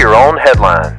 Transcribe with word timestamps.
your 0.00 0.14
own 0.14 0.38
headlines. 0.38 0.98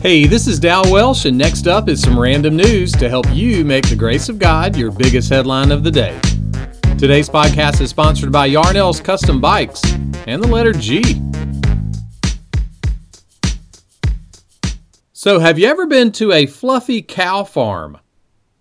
Hey, 0.00 0.26
this 0.26 0.48
is 0.48 0.58
Dal 0.58 0.90
Welsh, 0.90 1.24
and 1.24 1.38
next 1.38 1.68
up 1.68 1.88
is 1.88 2.02
some 2.02 2.18
random 2.18 2.56
news 2.56 2.90
to 2.92 3.08
help 3.08 3.26
you 3.32 3.64
make 3.64 3.88
the 3.88 3.94
grace 3.94 4.28
of 4.28 4.40
God 4.40 4.74
your 4.74 4.90
biggest 4.90 5.30
headline 5.30 5.70
of 5.70 5.84
the 5.84 5.90
day. 5.90 6.18
Today's 6.98 7.28
podcast 7.28 7.80
is 7.80 7.90
sponsored 7.90 8.32
by 8.32 8.50
Yarnell's 8.50 8.98
Custom 8.98 9.40
Bikes 9.40 9.80
and 10.26 10.42
the 10.42 10.48
letter 10.48 10.72
G. 10.72 11.00
So, 15.12 15.38
have 15.38 15.56
you 15.56 15.68
ever 15.68 15.86
been 15.86 16.10
to 16.12 16.32
a 16.32 16.46
fluffy 16.46 17.02
cow 17.02 17.44
farm? 17.44 17.98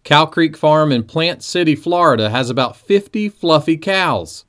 Cow 0.03 0.27
Creek 0.27 0.55
Farm 0.55 0.91
in 0.91 1.03
Plant 1.03 1.41
City, 1.41 1.75
Florida 1.75 2.29
has 2.29 2.51
about 2.51 2.77
50 2.77 3.27
fluffy 3.29 3.77
cows. 3.77 4.45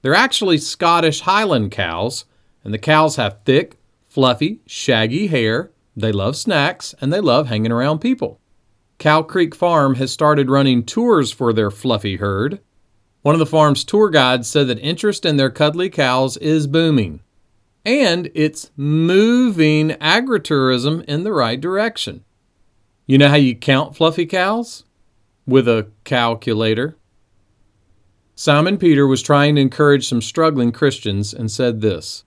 They're 0.00 0.14
actually 0.14 0.56
Scottish 0.56 1.20
Highland 1.20 1.72
cows, 1.72 2.24
and 2.64 2.72
the 2.72 2.78
cows 2.78 3.16
have 3.16 3.42
thick, 3.44 3.77
fluffy, 4.18 4.58
shaggy 4.66 5.28
hair. 5.28 5.70
They 5.96 6.10
love 6.10 6.34
snacks 6.34 6.92
and 7.00 7.12
they 7.12 7.20
love 7.20 7.46
hanging 7.46 7.70
around 7.70 8.00
people. 8.00 8.40
Cow 8.98 9.22
Creek 9.22 9.54
Farm 9.54 9.94
has 9.94 10.10
started 10.10 10.50
running 10.50 10.84
tours 10.84 11.30
for 11.30 11.52
their 11.52 11.70
fluffy 11.70 12.16
herd. 12.16 12.58
One 13.22 13.36
of 13.36 13.38
the 13.38 13.46
farm's 13.46 13.84
tour 13.84 14.10
guides 14.10 14.48
said 14.48 14.66
that 14.66 14.80
interest 14.80 15.24
in 15.24 15.36
their 15.36 15.50
cuddly 15.50 15.88
cows 15.88 16.36
is 16.38 16.66
booming 16.66 17.20
and 17.84 18.28
it's 18.34 18.72
moving 18.76 19.90
agritourism 19.90 21.04
in 21.04 21.22
the 21.22 21.32
right 21.32 21.60
direction. 21.60 22.24
You 23.06 23.18
know 23.18 23.28
how 23.28 23.36
you 23.36 23.54
count 23.54 23.94
fluffy 23.94 24.26
cows? 24.26 24.82
With 25.46 25.68
a 25.68 25.92
calculator. 26.02 26.96
Simon 28.34 28.78
Peter 28.78 29.06
was 29.06 29.22
trying 29.22 29.54
to 29.54 29.60
encourage 29.60 30.08
some 30.08 30.20
struggling 30.20 30.72
Christians 30.72 31.32
and 31.32 31.52
said 31.52 31.82
this 31.82 32.24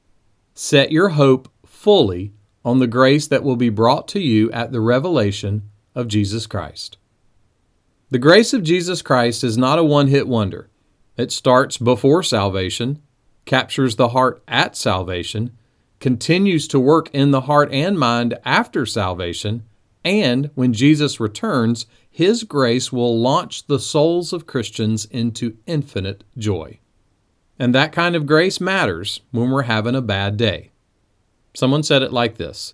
Set 0.54 0.94
your 0.94 1.10
hope 1.10 1.50
fully 1.82 2.32
on 2.64 2.78
the 2.78 2.88
grace 2.88 3.26
that 3.26 3.44
will 3.44 3.56
be 3.56 3.70
brought 3.70 4.08
to 4.08 4.20
you 4.20 4.52
at 4.52 4.72
the 4.72 4.80
revelation 4.80 5.64
of 5.96 6.08
Jesus 6.08 6.46
Christ. 6.46 6.98
The 8.12 8.20
grace 8.20 8.54
of 8.54 8.62
Jesus 8.62 9.02
Christ 9.02 9.44
is 9.44 9.58
not 9.58 9.80
a 9.80 9.84
one 9.84 10.08
hit 10.08 10.28
wonder. 10.28 10.70
It 11.18 11.32
starts 11.32 11.78
before 11.78 12.22
salvation 12.22 13.02
captures 13.46 13.96
the 13.96 14.10
heart 14.10 14.44
at 14.48 14.76
salvation, 14.76 15.58
continues 16.00 16.68
to 16.68 16.80
work 16.80 17.10
in 17.14 17.32
the 17.32 17.42
heart 17.42 17.72
and 17.72 17.98
mind 17.98 18.38
after 18.46 18.86
salvation, 18.86 19.64
and 20.04 20.50
when 20.56 20.74
Jesus 20.74 21.20
returns, 21.20 21.86
His 22.10 22.44
grace 22.44 22.92
will 22.92 23.20
launch 23.20 23.68
the 23.68 23.80
souls 23.80 24.34
of 24.34 24.48
Christians 24.48 25.06
into 25.06 25.58
infinite 25.66 26.24
joy. 26.38 26.80
And 27.60 27.76
that 27.76 27.92
kind 27.92 28.16
of 28.16 28.26
grace 28.26 28.60
matters 28.60 29.22
when 29.32 29.52
we're 29.52 29.64
having 29.64 29.96
a 29.96 30.02
bad 30.02 30.38
day. 30.38 30.71
Someone 31.54 31.84
said 31.84 32.02
it 32.02 32.14
like 32.14 32.38
this 32.38 32.74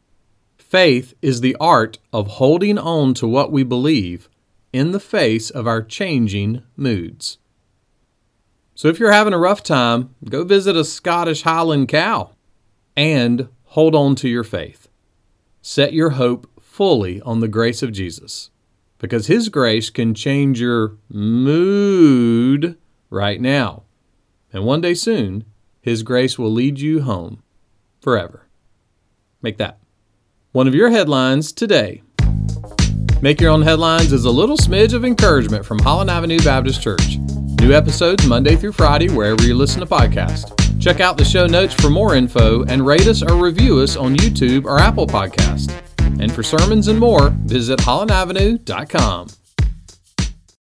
Faith 0.58 1.14
is 1.22 1.42
the 1.42 1.56
art 1.60 1.98
of 2.12 2.28
holding 2.28 2.78
on 2.78 3.14
to 3.16 3.28
what 3.28 3.52
we 3.52 3.64
believe 3.64 4.30
in 4.74 4.92
the 4.92 5.00
face 5.00 5.50
of 5.50 5.66
our 5.66 5.82
changing 5.82 6.62
moods. 6.76 7.38
So 8.76 8.90
if 8.90 9.00
you're 9.00 9.12
having 9.12 9.34
a 9.34 9.40
rough 9.40 9.64
time, 9.64 10.14
go 10.30 10.44
visit 10.44 10.76
a 10.76 10.84
Scottish 10.84 11.44
Highland 11.44 11.88
cow 11.88 12.32
and 12.96 13.48
hold 13.64 13.96
on 13.96 14.16
to 14.16 14.30
your 14.30 14.44
faith. 14.44 14.88
Set 15.62 15.94
your 15.94 16.12
hope 16.12 16.50
fully 16.62 17.22
on 17.22 17.40
the 17.40 17.48
grace 17.48 17.82
of 17.82 17.92
Jesus 17.92 18.52
because 19.00 19.28
His 19.28 19.50
grace 19.50 19.90
can 19.90 20.14
change 20.14 20.60
your 20.60 20.98
mood 21.10 22.78
right 23.10 23.40
now. 23.40 23.84
And 24.52 24.66
one 24.66 24.82
day 24.82 24.94
soon, 24.94 25.46
His 25.82 26.04
grace 26.04 26.38
will 26.38 26.52
lead 26.52 26.80
you 26.80 27.02
home 27.02 27.42
forever. 28.02 28.47
Make 29.42 29.58
that 29.58 29.80
one 30.52 30.68
of 30.68 30.76
your 30.76 30.90
headlines 30.90 31.52
today. 31.52 32.02
Make 33.22 33.42
Your 33.42 33.52
Own 33.52 33.62
Headlines 33.62 34.14
is 34.14 34.26
a 34.26 34.32
little 34.32 34.58
smidge 34.58 34.94
of 34.94 35.04
encouragement 35.04 35.66
from 35.66 35.80
Holland 35.80 36.10
Avenue 36.10 36.40
Baptist 36.40 36.82
Church. 36.82 37.18
New 37.62 37.74
episodes 37.74 38.26
Monday 38.28 38.56
through 38.56 38.72
Friday 38.72 39.10
wherever 39.10 39.44
you 39.44 39.56
listen 39.56 39.80
to 39.80 39.88
podcasts. 39.88 40.54
Check 40.80 41.00
out 41.00 41.18
the 41.18 41.26
show 41.26 41.48
notes 41.48 41.74
for 41.74 41.90
more 41.90 42.16
info 42.16 42.64
and 42.66 42.86
rate 42.86 43.08
us 43.08 43.24
or 43.24 43.36
review 43.36 43.80
us 43.80 43.96
on 43.96 44.16
YouTube 44.16 44.66
or 44.66 44.80
Apple 44.80 45.08
Podcast. 45.08 45.72
And 46.20 46.32
for 46.32 46.44
sermons 46.44 46.88
and 46.88 47.00
more, 47.00 47.30
visit 47.30 47.80
hollandavenue.com. 47.80 49.28